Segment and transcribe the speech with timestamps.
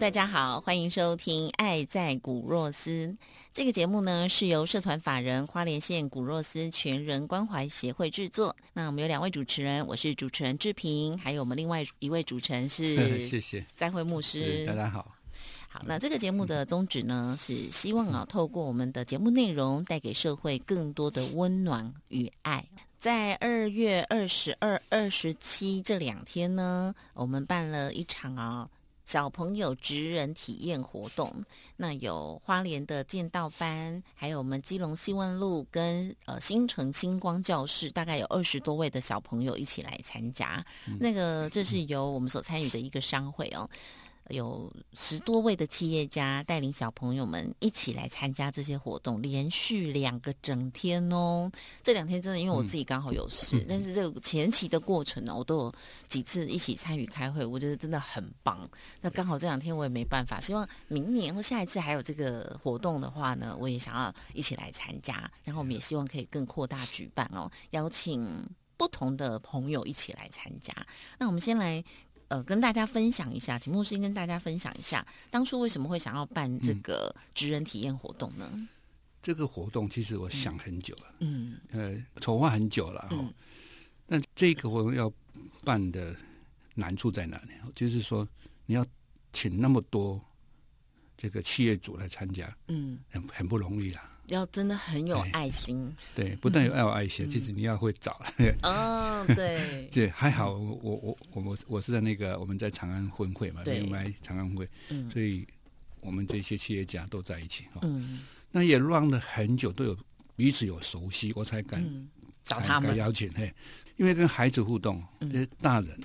[0.00, 2.90] 大家好，欢迎收听《爱在古若斯》
[3.52, 8.56] 这个节目呢，是由社团法人花莲县古若斯全人关怀协会制作。
[8.72, 14.64] 那我们有两位主持人，我是主持人志平，还有我们另外一位主持人是 谢谢在会牧师。
[14.64, 15.06] 大家好，
[15.68, 22.64] 好，那这个节目的宗旨呢，是希望啊，透过我们的节目内容，带给社会更多的温暖与爱。
[22.98, 28.66] 在二月二十二、二十七这两天呢，我们办了一场啊。
[29.10, 31.34] 小朋友职人体验活动，
[31.78, 40.64] 那有花莲的剑道班，还有我们基隆希望路跟呃新城星光教室，大概有二十多位的小朋友一起来参加。
[41.00, 43.68] 那个这是由我们所参与的一个商会哦。
[44.30, 51.50] 有十多位的企业家带领小朋友们一起来参加这些活动，连续两个整天哦。
[51.82, 55.74] 这两天真的，因为我自己刚好有事，但是这个前期的过程呢，我都有
[56.08, 58.68] 几次一起参与开会，我觉得真的很棒。
[59.00, 65.30] 那刚好这两天我也没办法，希望明年或下一次还有这个活动的话呢，我也想要一起来参加。
[65.44, 70.74] 然后我们也希望可以更扩大举办哦，邀请不同的朋友一起来参加。
[71.18, 71.82] 那我们先来。
[72.30, 78.68] 呃，跟大家分享一下，请牧师跟大家分享一下，当初为什么会想要办这个职人体验活动呢？
[79.20, 83.34] 这个活动其实我想很久了，嗯，呃，筹划很久了哈。
[84.06, 85.12] 那这个活动要
[85.64, 86.14] 办的
[86.74, 87.50] 难处在哪里？
[87.74, 88.26] 就是说
[88.64, 88.86] 你要
[89.32, 90.20] 请那么多
[91.16, 94.09] 这个企业主来参加，嗯，很很不容易啦。
[94.30, 98.20] 要真的很有爱心，对，不但有要有爱心，其实你要会找。
[98.62, 104.68] 哦，对， 对，还好，我我我我我是在那个我们在长安分会嘛，另外长安会，
[105.12, 105.44] 所以
[106.00, 107.80] 我们这些企业家都在一起哈。
[107.82, 108.20] 嗯，
[108.52, 109.96] 那也乱了很久，都有
[110.36, 111.84] 彼此有熟悉，我才敢
[112.44, 112.96] 找他们。
[112.96, 113.32] 邀请。
[113.34, 113.52] 嘿，
[113.96, 116.00] 因为跟孩子互动，这些大人，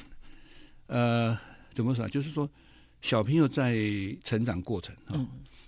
[0.88, 1.38] 呃，
[1.74, 2.10] 怎么说？
[2.10, 2.50] 就是说
[3.02, 3.78] 小朋友在
[4.24, 5.14] 成长过程啊。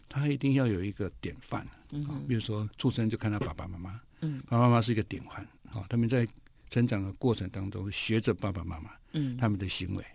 [0.09, 1.62] 他一定要有一个典范，
[2.07, 6.28] 啊，比如说出生就看他爸爸妈妈，嗯，爸爸妈妈是一个典范，啊，他们在
[6.69, 10.06] 成长的过程当中学着爸爸妈妈，嗯，他们的行为，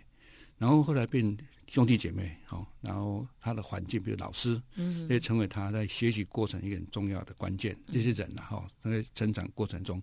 [0.57, 1.37] 然后后来变
[1.67, 7.75] 兄弟姐妹，好，然后他的环境，比如老师，嗯，也成为他在学习过程一个很重要的关键。
[7.91, 10.01] 这些人呢，哈，在成长过程中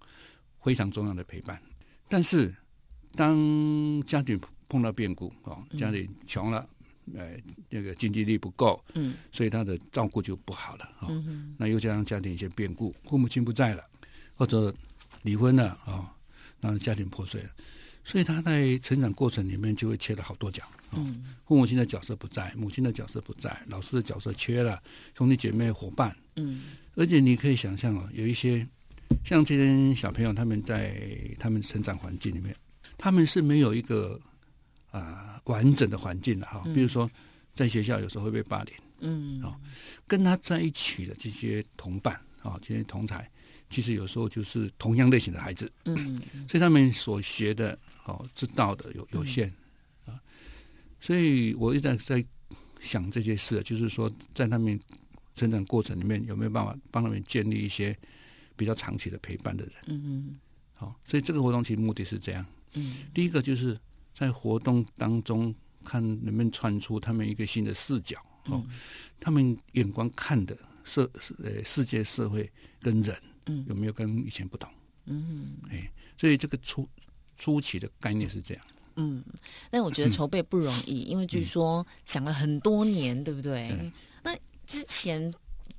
[0.63, 1.61] 非常重要的陪伴。
[2.09, 2.55] 但是
[3.13, 6.69] 当家庭碰到变故，哦，家里穷了。
[7.17, 7.37] 呃，
[7.69, 11.09] 那个经济力不够，嗯，所以他的照顾就不好了啊。
[11.57, 13.85] 那又加上家庭一些变故，父母亲不在了，
[14.35, 14.75] 或者
[15.23, 16.13] 离婚了啊，
[16.61, 17.51] 让家庭破碎了，
[18.05, 20.63] 所以他在成长过程里面就会切了好多角。
[20.93, 24.83] 嗯，父母亲的角色不在，母亲的角色不在，老师的角色缺了，
[25.17, 26.63] 兄弟姐妹伙伴，嗯，
[26.95, 28.67] 而且你可以想象哦，有一些
[29.25, 31.01] 像这些小朋友，他们在
[31.39, 32.55] 他们成长环境里面，
[32.99, 34.21] 他们是没有一个。
[34.91, 37.09] 啊，完整的环境了哈，比如说
[37.55, 39.55] 在学校有时候会被霸凌，嗯，哦，
[40.07, 43.31] 跟他在一起的这些同伴啊，这些同才，
[43.69, 46.17] 其实有时候就是同样类型的孩子，嗯，
[46.49, 49.53] 所以他们所学的哦，知道的有有限
[50.07, 50.19] 啊，
[51.01, 52.25] 所以我一直在
[52.81, 54.79] 想这些事，就是说在他们
[55.37, 57.97] 成长过程里面有没有办法帮他们建立一些
[58.57, 60.03] 比较长期的陪伴的人，嗯。
[60.05, 60.41] 嗯，
[60.75, 63.79] 好，所以这个活动其实目的是这样，嗯，第一个就是。
[64.21, 68.63] 在活动当中，看能不能串出他们一个新的视角哦，
[69.19, 71.11] 他们眼光看的社
[71.43, 72.53] 呃世界社会
[72.83, 74.71] 跟人，嗯，有没有跟以前不同？
[75.07, 76.87] 嗯，哎，所以这个初
[77.35, 78.63] 初期的概念是这样。
[78.97, 79.25] 嗯，
[79.71, 83.91] 但我觉得筹备不容易，因为据说想了很多年，对不对？
[84.23, 84.37] 那
[84.67, 85.33] 之前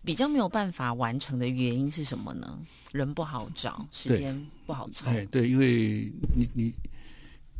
[0.04, 2.60] 比较没有办法完成的原因是什么呢？
[2.92, 5.06] 人不好找，时间不好凑。
[5.06, 6.74] 哎，对，因为你你。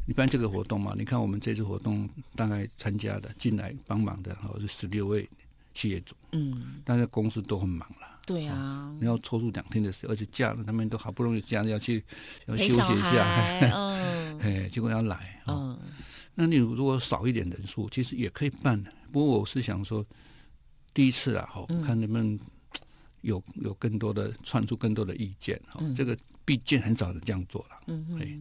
[0.08, 5.30] 一般这个活动嘛，你看我们这次活动大概参加的进来帮忙的好是十六位
[5.74, 12.04] 企业主，嗯，大家公司都很忙了，对啊，你要抽出两天的时间，而且假日他们都好不容易假日要去
[12.48, 14.40] 要休息一下，孩， 嗯。
[14.40, 15.92] 哎，结果要来，哦，嗯。
[16.34, 18.92] 那你如果少一点人数，其实也可以办的。
[19.12, 20.06] 不过我是想说，
[20.94, 21.82] 第一次啊，哈、嗯。
[21.84, 22.40] 看能不能
[23.22, 25.94] 有有更多的串出更多的意见，哈、嗯。
[25.96, 27.80] 这个毕竟很少人这样做了。
[27.88, 28.40] 嗯哎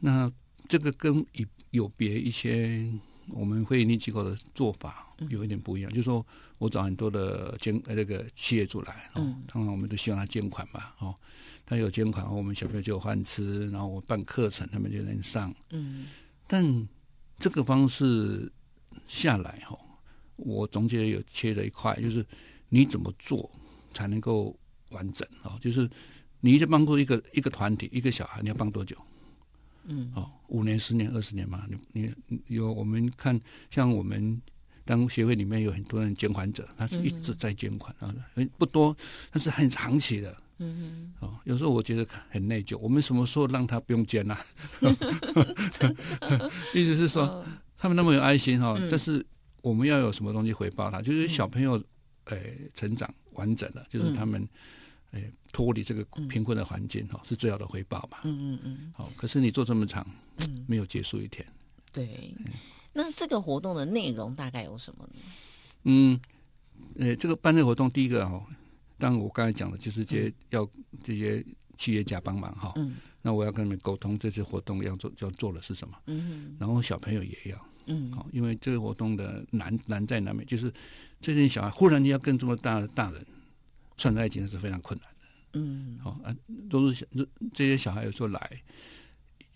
[0.00, 0.30] 那
[0.68, 2.88] 这个跟有有别一些
[3.30, 6.24] 我们会营利机构的做法嗯有一点不一样，就是说
[6.58, 11.14] 我找很多的监呃这个企业主来，哦，嗯通常我们都希望他捐款嘛，哦，
[11.66, 15.54] 他有捐款，我们小朋友就有饭吃，然后我办课程，他们就能上。
[15.70, 16.06] 嗯
[16.46, 16.88] 但
[17.38, 18.50] 这个方式
[19.06, 19.78] 下来哈，
[20.36, 22.24] 我总结有切了一块，就是
[22.68, 23.50] 你怎么做
[23.92, 24.58] 才能够
[24.90, 25.58] 完整哦？
[25.60, 25.88] 就是
[26.40, 28.96] 你一直帮助一个一个团体一个小孩，你要帮多久？
[29.88, 31.64] 嗯哦，五年、十年、二十年嘛？
[31.68, 33.38] 你你你有我们看，
[33.70, 34.40] 像我们
[34.84, 38.96] 当协会里面有很多人捐款者，他是一直在捐款啊，嗯不多，
[39.30, 40.36] 但是很长期的。
[40.60, 44.38] 嗯哦，有时候我觉得很内疚，我们什么时候让他不用捐啊？
[46.74, 47.44] 意思是说，
[47.76, 49.24] 他们那么有爱心哈、嗯但是
[49.62, 51.00] 我们要有什么东西回报他？
[51.00, 51.80] 就是小朋友，
[52.24, 52.36] 呃，
[52.74, 54.48] 成长完整了，就是他们，
[55.10, 55.20] 呃，
[55.52, 58.18] 脱离这个贫困的环境哈、是最好的回报嘛。
[58.24, 60.06] 嗯嗯嗯好、可是你做这么长，
[60.38, 61.46] 嗯，没有结束一天。
[61.92, 62.34] 对。
[62.92, 65.20] 那这个活动的内容大概有什么呢？
[65.84, 66.20] 嗯，
[66.98, 68.44] 呃，这个办这个活动，第一个哦，
[68.98, 70.68] 当然我刚才讲的就是这些要
[71.02, 71.44] 这些
[71.76, 77.66] 企业家帮忙哈、嗯那我要跟他们沟通这次活动要做要做的是什么，嗯然后小朋友也要。
[77.86, 80.72] 嗯好，因为这个活动的难难在难免，就是
[81.20, 83.26] 这些小孩忽然间要跟这么大的大人
[83.98, 85.60] 串在一起，那是非常困难的。
[85.60, 86.34] 嗯好、啊，
[86.70, 88.62] 都是小这这些小孩有时候来，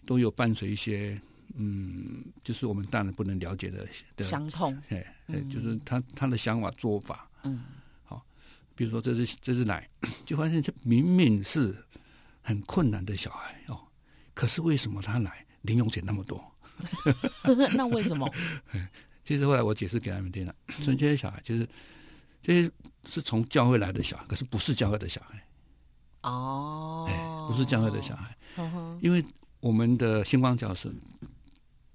[0.04, 1.20] 都有伴随一些
[1.54, 3.86] 嗯，就是我们大人不能了解的
[4.16, 7.62] 的，伤痛，哎哎，就是他他的想法做法，嗯
[8.04, 8.24] 好
[8.74, 9.88] 比如说这是这是奶，
[10.24, 11.76] 就发现这明明是
[12.40, 13.78] 很困难的小孩哦，
[14.34, 16.42] 可是为什么他来零用钱那么多？
[17.76, 18.28] 那为什么？
[19.24, 21.68] 其实后来我解释给他们听了，所以这些小孩就是
[22.42, 22.70] 这些
[23.08, 25.46] 是从教会来的小孩，可是不是教会的小孩，
[26.22, 27.06] 哦。
[27.08, 28.36] 哎，，不是教会的小孩，
[29.00, 29.24] 因为
[29.60, 30.92] 我们的星光教室，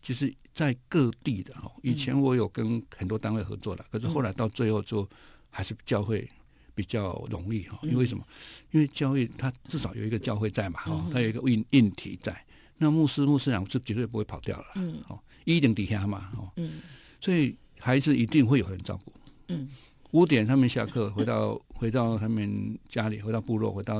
[0.02, 5.08] 其实在各地的哈，以前我有跟很多单位合作的，可是后来到最后就
[5.50, 6.30] 还是教会
[6.74, 8.24] 比较容易哈，因为什么？
[8.72, 12.46] 因为教会它至少有一个教会在嘛，哈，它有一个硬硬体在，
[12.78, 15.02] 那牧师牧师长是绝对不会跑掉了，嗯。
[15.10, 16.80] 哦，一定底下嘛，哦，嗯。
[17.20, 19.14] 所以孩子一定会有人照顾。
[19.48, 19.68] 嗯
[20.12, 23.95] 五点他们下课回到 回到他们家里，回到部落，回到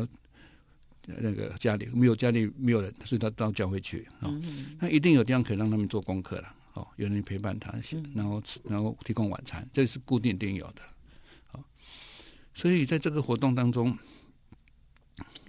[1.08, 4.30] 呃那个家里，没有家里没有人，所以他到教会去哦。
[4.44, 10.82] 嗯那一定有地方可以让他们做功课了哦，有人陪伴他，嗯然后吃然后提供晚餐，这是固定一定有的。
[11.52, 11.64] 哦，
[12.54, 13.98] 所以在这个活动当中，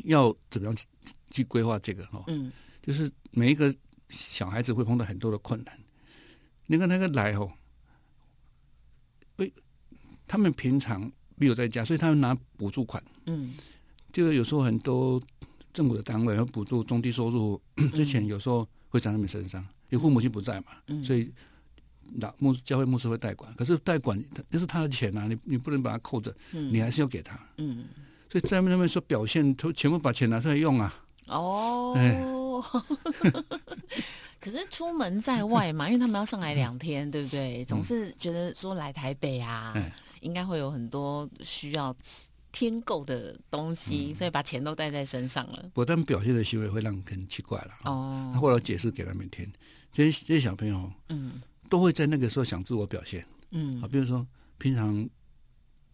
[0.05, 0.87] 要怎么样去
[1.31, 2.25] 去规划这个哦？
[2.29, 2.53] 嗯
[2.83, 3.75] 就是每一个
[4.09, 5.79] 小孩子会碰到很多的困难。
[6.67, 7.53] 你看那个来哦，
[9.37, 9.53] 喂，
[10.29, 13.03] 他们平常没有在家，所以他们拿补助款。
[13.27, 13.55] 嗯
[14.13, 15.21] 就是有时候很多
[15.73, 17.61] 政府的单位会补助中低收入，
[17.95, 19.61] 之前有时候会在他们身上，
[19.91, 21.31] 因为父母亲不在嘛，嗯，所以
[22.15, 23.53] 那牧教会牧师会代管。
[23.55, 27.39] 可是代管那是他的钱啊，你你不能把它扣着，嗯你还是要给他。
[27.59, 27.85] 嗯
[28.31, 30.95] 所以在那边说表现，都全部把钱拿出来用啊。
[31.27, 31.95] 哦。
[31.97, 32.25] 哎
[34.41, 37.65] 可是出门在外嘛，因为他们要上来两天，对不对？
[37.65, 41.95] 总是觉得说来台北啊，哎应该会有很多需要
[42.51, 45.71] 添购的东西，所以把钱都带在身上了。
[45.75, 47.75] 不但表现的行为会让人很奇怪了。
[47.85, 49.51] 哦，后来解释给他们听，
[49.93, 51.41] 这些这些小朋友嗯。
[51.71, 53.27] 都会在那个时候想自我表现。
[53.51, 53.83] 嗯。
[53.83, 55.07] 啊，比如说平常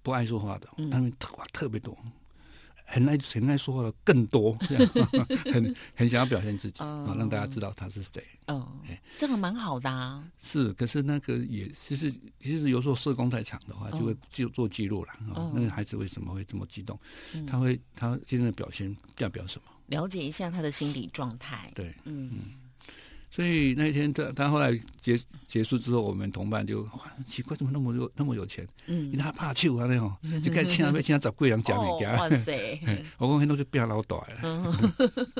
[0.02, 0.88] 不爱说话的，嗯。
[0.88, 1.96] 他们特特别多，
[2.84, 4.90] 很爱很爱说话的更多， 这样
[5.52, 8.22] 很很想要表现自己哦啊，让大家知道他是谁。
[8.46, 10.22] 嗯哎，这个蛮好的啊。
[10.42, 12.10] 是，可是那个也其实
[12.40, 15.52] 其实有时候社工在场的话，就会就做记录了啊哦。
[15.54, 16.98] 那个孩子为什么会这么激动？
[17.34, 19.70] 嗯他会他今天的表现代表什么？
[19.86, 21.70] 了解一下他的心理状态。
[21.74, 22.30] 对，嗯
[23.34, 26.88] 所以那一天他他后来结结束之后，我们同伴就
[27.26, 28.64] 奇怪，怎么那么有那么有钱？
[28.86, 29.06] 嗯。
[29.06, 32.08] 因为嗯，他怕手啊那种， 就该请要请他找贵人食物件。
[32.12, 32.80] 哦哇塞，
[33.18, 34.78] 我讲很多就变老大了。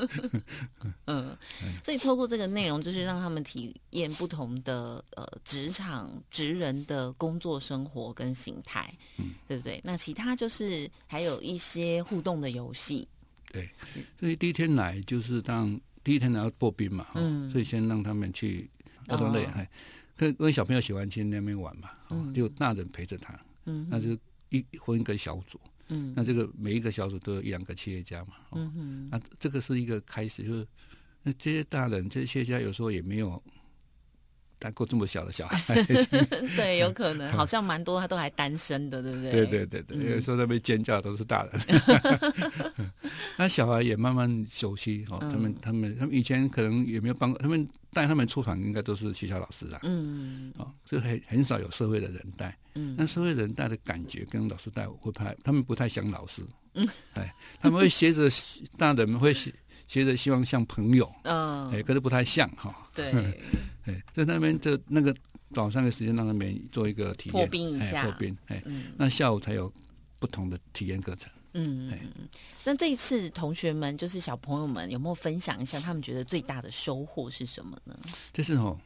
[1.07, 1.37] 嗯，
[1.85, 9.31] 所以透过这个内容，就是让他们体验不同的呃职场职人的工作生活跟形态，嗯。
[9.47, 9.79] 对不对？
[9.85, 13.07] 那其他就是还有一些互动的游戏，
[13.53, 13.69] 对，
[14.19, 17.07] 所以第一天来就是当第一天来要破冰嘛，
[17.51, 18.69] 所以先让他们去
[19.07, 19.69] 儿童乐园，
[20.15, 21.89] 跟因为小朋友喜欢去那边玩嘛，
[22.33, 24.15] 就大人陪着他，嗯，那就
[24.49, 25.59] 一分一个小组，
[25.89, 30.67] 嗯，那这个每一个小组都有一两个企业家嘛，嗯哼，那这个是一个开始，就是
[31.23, 33.41] 那这些大人，这些企业家有时候也没有。
[34.65, 35.75] 带过这么小的小孩，
[36.57, 39.31] 对，有可能， 好像蛮多他都还单身的，对不对？
[39.31, 41.53] 对对对对，有时候那边尖叫都是大人，
[43.37, 45.19] 那小孩也慢慢熟悉哦。
[45.19, 49.79] 他们他们他们以前可能也没有帮他们带他们出团，应该都是学校老师啊。
[49.83, 52.57] 嗯，哦，这很很少有社会的人带。
[52.73, 56.41] 嗯，那社会人带的感觉跟老师带会不太，他们不太像老师。
[56.73, 57.31] 嗯，哎，
[57.61, 58.27] 他们会学着
[58.79, 59.53] 大人会学。
[59.87, 62.75] 接着希望像朋友，嗯，哎，可是不太像哈。
[62.95, 63.05] 对，
[63.85, 65.15] 哎，在那边就那个
[65.53, 68.61] 早上的时间让他们做一个体验，破冰一下，破冰，哎，
[68.97, 69.71] 那下午才有
[70.19, 71.31] 不同的体验课程。
[71.53, 71.99] 嗯，哎，
[72.65, 77.97] 那这一次同学们就是小朋友们有没有分享一下他们觉得最大的收获是什么呢？
[78.33, 78.77] 就是哦，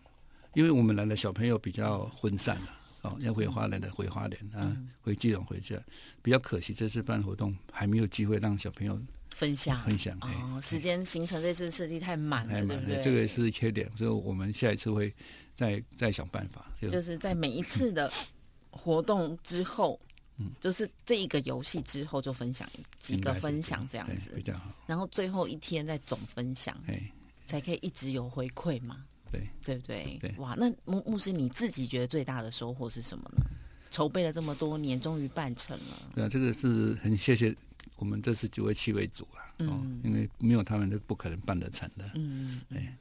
[0.54, 5.80] 因为我们来的小朋友比较分散了，哦，要回花莲的回花莲啊，回基隆回去，
[6.22, 9.00] 比较可惜，这次办活动还没有机会让小朋友。
[9.40, 13.02] 分享分享哦，时间行程这次设计太满了，对不对？
[13.02, 15.14] 这个是缺点，所以我们下一次会
[15.56, 16.66] 再再想办法。
[16.82, 18.12] 就是在每一次的
[18.70, 19.98] 活动之后，
[20.36, 22.70] 嗯，就是这一个游戏之后就分享
[23.00, 24.74] 几个分享这样子比较好。
[24.86, 27.02] 然后最后一天再总分享，哎，
[27.46, 29.06] 才可以一直有回馈嘛？
[29.32, 30.18] 对对不对？
[30.20, 33.46] 对哇，那牧牧师你自己觉得最大的收获是什么呢？
[33.90, 36.12] 筹备了这么多年，终于办成了。
[36.14, 37.56] 对啊，这个是很谢谢。
[38.00, 42.10] 我们这是九位七位组了，哦，因为没有他们，是不可能办得成的。
[42.16, 42.98] 嗯，哎，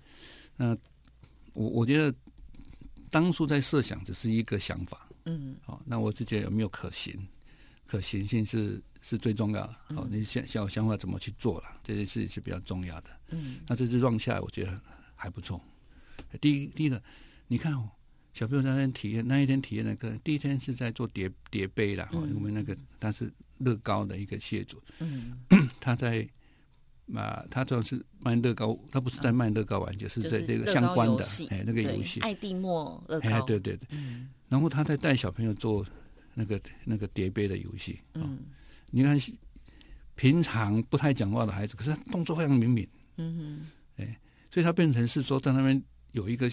[0.56, 0.76] 那
[1.54, 2.12] 我我觉得
[3.08, 7.16] 当初在设想只是一个想法，嗯，好，那我自己有没有可行？
[7.86, 9.76] 可行性是是最重要的。
[9.94, 13.10] 好，你想想想法怎么去做了，这件事情是比较重要的。
[13.28, 14.82] 嗯，那这次状下来，我觉得
[15.14, 15.62] 还不错。
[16.40, 17.00] 第一，第一个，
[17.46, 17.88] 你看哦，
[18.34, 23.32] 小朋友在那体验那一天体验的课，第一天是在做叠叠杯啦，哈，因为那个但是。
[23.58, 25.38] 乐高的一个业主，嗯，
[25.80, 26.28] 他在
[27.14, 35.86] 啊，他主要是卖乐高，他不是在卖乐高玩具，是在这个相关的哎那个游戏，爱蒂莫乐高，对对对，嗯，然后他在带小朋友做
[36.34, 38.38] 那个那个叠杯的游戏，嗯，
[38.90, 39.18] 你看
[40.14, 42.86] 平常不太讲话的孩子，可是他动作非常灵敏，
[43.16, 43.36] 嗯
[43.96, 46.50] 哼，哎，所以他变成是说在那边有一个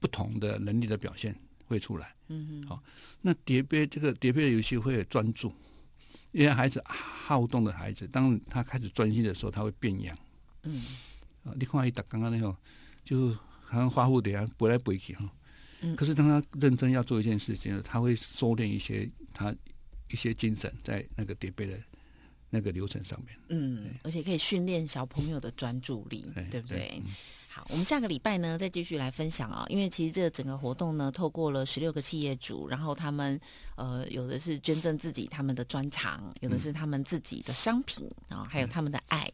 [0.00, 1.34] 不同的能力的表现
[1.66, 2.82] 会出来，嗯哼，好，
[3.22, 5.50] 那叠杯这个叠杯的游戏会专注。
[6.34, 10.18] 因为孩子好动的孩子，当他开始专心的时候，他会变样。
[10.64, 10.82] 嗯，
[11.44, 12.54] 啊，你看一打刚刚那种，
[13.04, 15.32] 就好像花蝴蝶啊，飞来飞去哈。
[15.82, 15.94] 嗯。
[15.94, 19.54] 可是当他认真要做一件事情，他会收敛一些他
[20.10, 21.78] 一些精神在那个叠被的
[22.54, 23.36] 那个流程上面。
[23.48, 27.02] 嗯，而且可以训练小朋友的专注力，对不对？
[27.48, 29.64] 好，我们下个礼拜呢，再继续来分享啊。
[29.68, 33.40] 因为其实这整个活动呢，透过了十六个企业主，然后他们
[33.76, 39.30] 呃，有的是捐赠自己他们的专长，有的是他们自己的商品啊，还有他们的爱。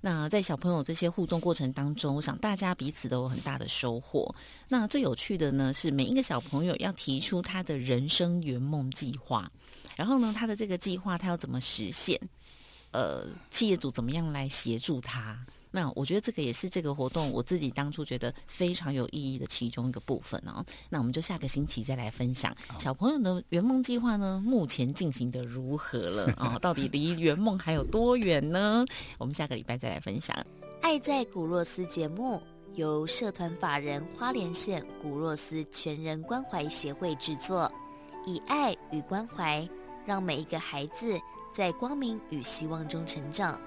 [0.00, 4.34] 那在小朋友这些互动过程当中，我想大家彼此都有很大的收获。
[4.68, 9.50] 那最有趣的呢，是每一个小朋友要提出他的人生圆梦计划，
[9.94, 12.18] 然后呢，他的这个计划他要怎么实现？
[12.90, 15.38] 呃，企业主怎么样来协助他？
[15.70, 20.64] 那我觉得这个也是这个活动我自己当初觉得非常有意义的其中一个部分哦。
[20.88, 26.56] 那我们就下个星期再来分享小朋友的圆梦计划呢，目前进行的如何了啊？
[26.62, 28.82] 到底离圆梦还有多远呢？
[29.18, 30.34] 我们下个礼拜再来分享。
[30.80, 32.40] 爱在古若斯节目
[32.74, 37.70] 由社团法人花莲县古若斯全人关怀协会制作，
[38.26, 39.68] 以爱与关怀
[40.06, 43.60] 让每一个孩子在光明与希望中成长。